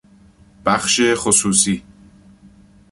[0.65, 1.83] بخش خصوصی